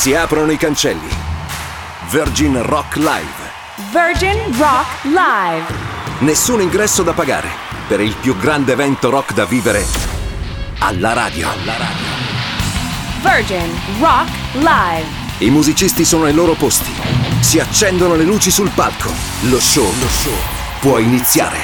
[0.00, 1.10] Si aprono i cancelli.
[2.08, 3.50] Virgin Rock Live.
[3.92, 5.66] Virgin Rock Live.
[6.20, 7.50] Nessun ingresso da pagare
[7.86, 9.84] per il più grande evento rock da vivere
[10.78, 11.50] alla radio.
[11.50, 12.06] Alla radio.
[13.20, 15.06] Virgin Rock Live.
[15.40, 16.94] I musicisti sono ai loro posti.
[17.40, 19.12] Si accendono le luci sul palco.
[19.50, 20.38] Lo show, lo show
[20.80, 21.58] può iniziare.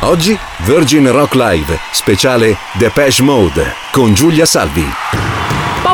[0.00, 4.90] Oggi Virgin Rock Live, speciale Depeche Mode con Giulia Salvi.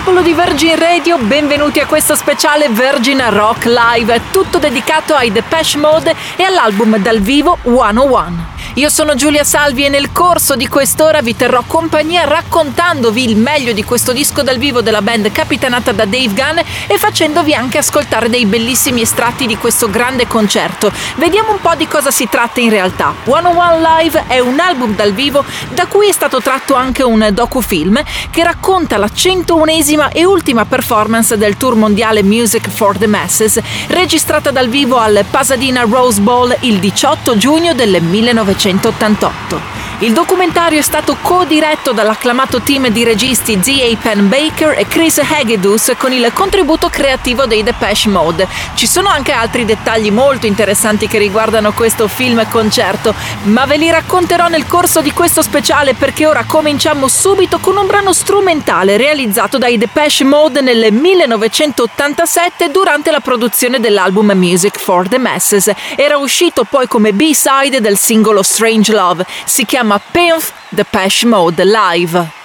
[0.09, 5.76] Popolo di Virgin Radio, benvenuti a questo speciale Virgin Rock Live, tutto dedicato ai Depeche
[5.76, 8.57] Mode e all'album dal vivo 101.
[8.79, 13.72] Io sono Giulia Salvi e nel corso di quest'ora vi terrò compagnia raccontandovi il meglio
[13.72, 18.29] di questo disco dal vivo della band capitanata da Dave Gunn e facendovi anche ascoltare
[18.29, 20.93] dei bellissimi estratti di questo grande concerto.
[21.17, 23.14] Vediamo un po' di cosa si tratta in realtà.
[23.25, 28.00] 101 Live è un album dal vivo da cui è stato tratto anche un docufilm
[28.31, 33.58] che racconta la 101esima e ultima performance del tour mondiale Music for the Masses,
[33.89, 38.27] registrata dal vivo al Pasadena Rose Bowl il 18 giugno del 1900.
[38.33, 39.88] 1988.
[40.01, 43.97] Il documentario è stato co-diretto dall'acclamato team di registi Z.A.
[44.01, 48.47] Penn Baker e Chris Hagedus con il contributo creativo dei Depeche Mode.
[48.75, 53.13] Ci sono anche altri dettagli molto interessanti che riguardano questo film concerto,
[53.45, 57.89] ma ve li racconterò nel corso di questo speciale perché ora cominciamo subito con un
[57.89, 65.19] brano strumentale realizzato dai Depeche Mode nel 1987 durante la produzione dell'album Music for the
[65.19, 65.73] Masses.
[65.97, 69.27] Era uscito poi come B-side del singolo Strange Love.
[69.45, 72.38] Si chiama chiama Pinf Depeche Mode Live.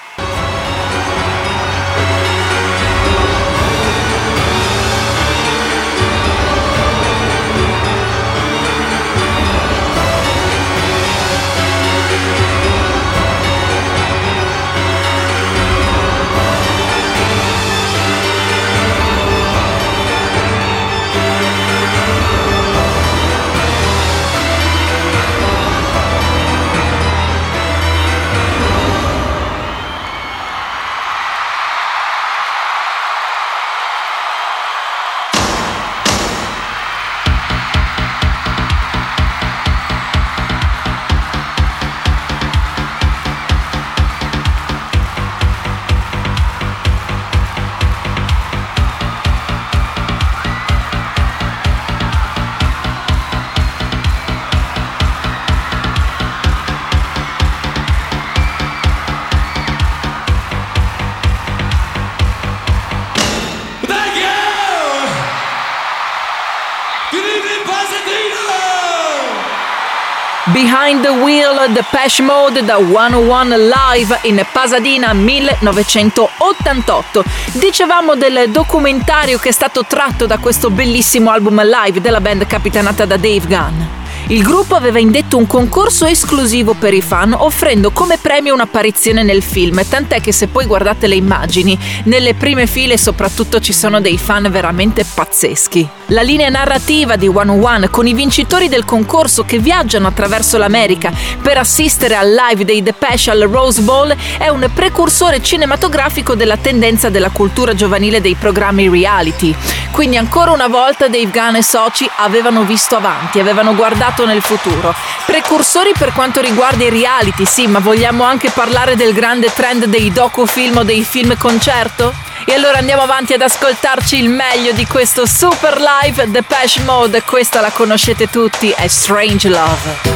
[70.64, 77.22] Behind the Wheel Depeche Mode da 101 Live in Pasadena 1988.
[77.52, 83.04] Dicevamo del documentario che è stato tratto da questo bellissimo album live della band capitanata
[83.04, 84.03] da Dave Gunn.
[84.28, 89.44] Il gruppo aveva indetto un concorso esclusivo per i fan, offrendo come premio un'apparizione nel
[89.44, 94.18] film, tant'è che se poi guardate le immagini, nelle prime file soprattutto ci sono dei
[94.18, 95.88] fan veramente pazzeschi.
[96.08, 101.58] La linea narrativa di 101 con i vincitori del concorso che viaggiano attraverso l'America per
[101.58, 107.30] assistere al live dei Depeche al Rose Bowl è un precursore cinematografico della tendenza della
[107.30, 109.54] cultura giovanile dei programmi reality.
[109.92, 114.94] Quindi ancora una volta Dave Gunn e soci avevano visto avanti, avevano guardato nel futuro.
[115.26, 120.12] Precursori per quanto riguarda i reality, sì, ma vogliamo anche parlare del grande trend dei
[120.12, 122.14] docufilm o dei film concerto?
[122.46, 127.62] E allora andiamo avanti ad ascoltarci il meglio di questo super live Depeche Mode, questa
[127.62, 130.13] la conoscete tutti, è Strange Love.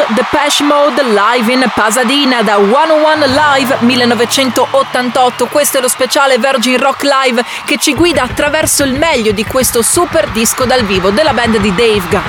[0.00, 5.46] Love, Depeche Mode live in Pasadena da 101 Live 1988.
[5.46, 9.82] Questo è lo speciale Virgin Rock Live che ci guida attraverso il meglio di questo
[9.82, 12.20] super disco dal vivo della band di Dave Gunn.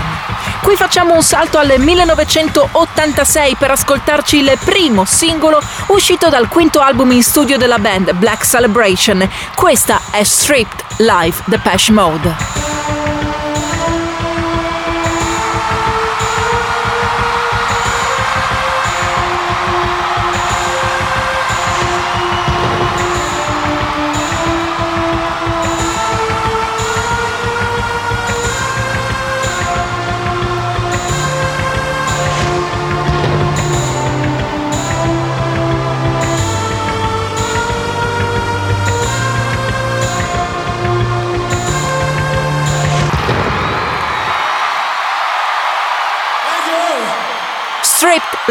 [0.62, 7.12] Qui facciamo un salto al 1986 per ascoltarci il primo singolo uscito dal quinto album
[7.12, 9.28] in studio della band, Black Celebration.
[9.56, 12.81] Questa è Stripped Live Depeche Mode.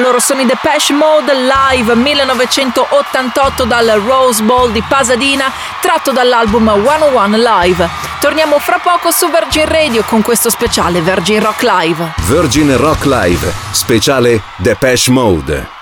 [0.01, 7.37] Loro sono i Depeche Mode live 1988 dal Rose Bowl di Pasadena, tratto dall'album 101
[7.37, 7.89] Live.
[8.21, 12.15] Torniamo fra poco su Virgin Radio con questo speciale Virgin Rock Live.
[12.27, 15.80] Virgin Rock Live, speciale Depeche Mode.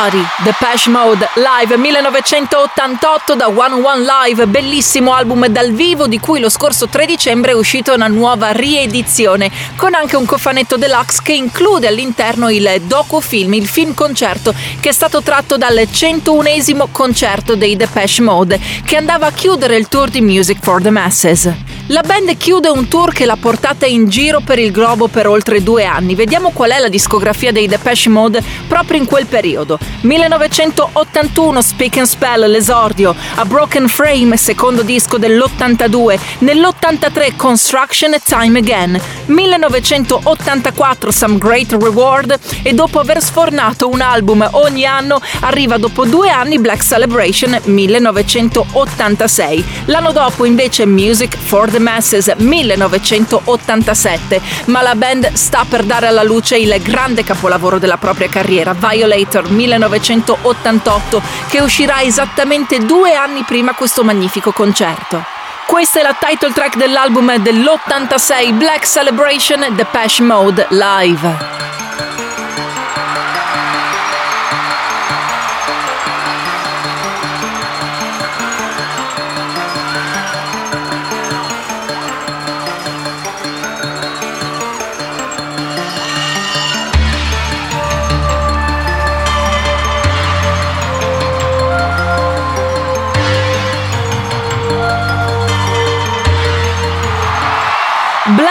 [0.00, 6.40] Somebody, Depeche Mode, live 1988 da One One Live, bellissimo album dal vivo di cui
[6.40, 11.34] lo scorso 3 dicembre è uscita una nuova riedizione, con anche un cofanetto deluxe che
[11.34, 17.76] include all'interno il docufilm, il film concerto, che è stato tratto dal 101esimo concerto dei
[17.76, 21.52] Depeche Mode, che andava a chiudere il tour di Music for the Masses.
[21.92, 25.60] La band chiude un tour che l'ha portata in giro per il globo per oltre
[25.60, 26.14] due anni.
[26.14, 29.76] Vediamo qual è la discografia dei Depeche Mode proprio in quel periodo.
[30.02, 33.12] 1981 Speak and Spell, l'esordio.
[33.34, 36.20] A Broken Frame, secondo disco dell'82.
[36.38, 39.00] Nell'83 Construction e Time Again.
[39.26, 46.30] 1984 Some Great Reward e dopo aver sfornato un album ogni anno arriva dopo due
[46.30, 49.64] anni Black Celebration 1986.
[49.86, 56.22] L'anno dopo invece Music for the Masses 1987, ma la band sta per dare alla
[56.22, 63.74] luce il grande capolavoro della propria carriera, Violator 1988, che uscirà esattamente due anni prima
[63.74, 65.24] questo magnifico concerto.
[65.66, 71.79] Questa è la title track dell'album dell'86 Black Celebration Depeche Mode Live.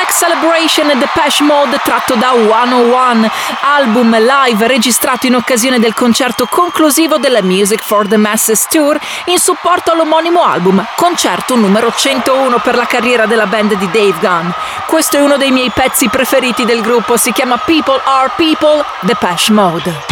[0.10, 3.30] Black Celebration e Depeche Mode tratto da 101,
[3.62, 9.38] album live registrato in occasione del concerto conclusivo della Music for the Masses Tour in
[9.38, 14.50] supporto all'omonimo album, concerto numero 101 per la carriera della band di Dave Gunn.
[14.88, 19.52] Questo è uno dei miei pezzi preferiti del gruppo, si chiama People Are People, Depeche
[19.52, 20.09] Mode.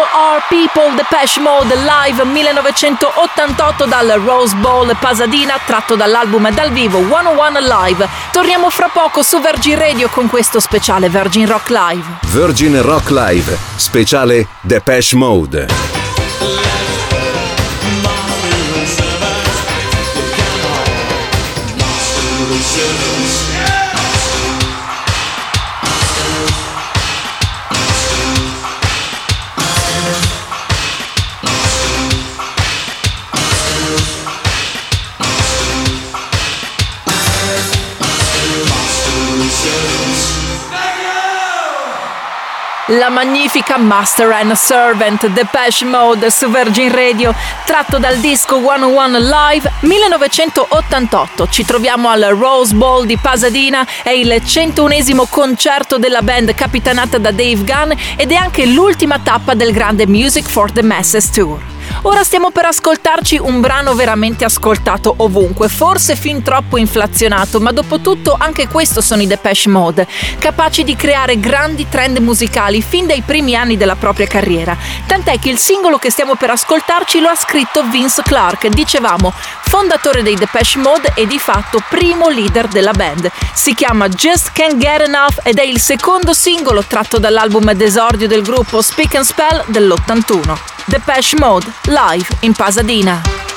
[0.00, 7.00] People Are People, Depeche Mode live 1988 dal Rose Bowl Pasadena, tratto dall'album dal vivo
[7.00, 8.08] 101 Live.
[8.32, 12.04] Torniamo fra poco su Virgin Radio con questo speciale Virgin Rock Live.
[12.28, 15.66] Virgin Rock Live, speciale Depeche Mode.
[42.90, 49.70] La magnifica Master and Servant Depeche Mode su Virgin Radio, tratto dal disco 101 Live
[49.80, 51.48] 1988.
[51.48, 57.30] Ci troviamo al Rose Bowl di Pasadena, è il 101esimo concerto della band capitanata da
[57.30, 61.79] Dave Gunn ed è anche l'ultima tappa del grande Music for the Masses Tour.
[62.02, 68.00] Ora stiamo per ascoltarci un brano veramente ascoltato ovunque, forse fin troppo inflazionato, ma dopo
[68.00, 70.06] tutto anche questo sono i Depeche Mode,
[70.38, 74.74] capaci di creare grandi trend musicali fin dai primi anni della propria carriera.
[75.06, 79.34] Tant'è che il singolo che stiamo per ascoltarci lo ha scritto Vince Clark, dicevamo,
[79.70, 83.30] fondatore dei Depeche Mode e di fatto primo leader della band.
[83.54, 88.42] Si chiama Just Can't Get Enough ed è il secondo singolo tratto dall'album d'esordio del
[88.42, 90.58] gruppo Speak and Spell dell'81.
[90.86, 93.49] Depeche Mode live in Pasadena.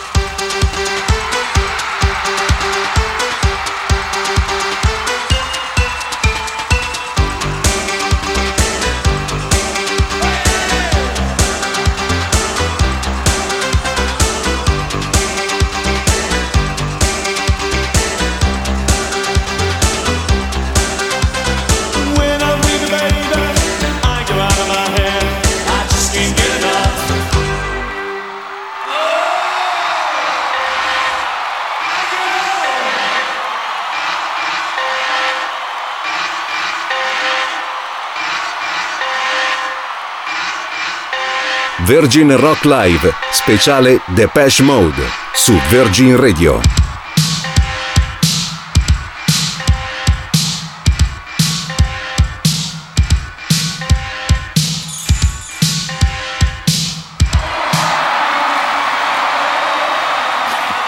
[41.86, 46.62] Virgin Rock Live, speciale Depeche Mode, su Virgin Radio.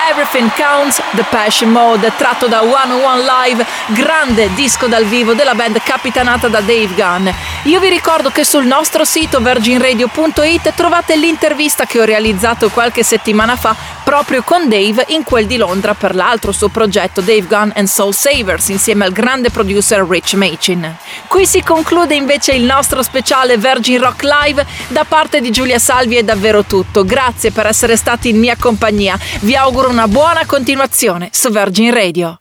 [0.10, 5.82] Everything Counts, The Passion Mode, tratto da 101 Live, grande disco dal vivo della band
[5.82, 7.28] capitanata da Dave Gunn.
[7.66, 13.56] Io vi ricordo che sul nostro sito virginradio.it trovate l'intervista che ho realizzato qualche settimana
[13.56, 17.88] fa proprio con Dave in quel di Londra per l'altro suo progetto Dave Gunn and
[17.88, 20.96] Soul Savers insieme al grande producer Rich Machin.
[21.28, 24.64] Qui si conclude invece il nostro speciale Virgin Rock Live.
[24.90, 27.04] Da parte di Giulia Salvi è davvero tutto.
[27.04, 29.18] Grazie per essere stati in mia compagnia.
[29.40, 32.38] Vi auguro una buona continuazione su Virgin Radio.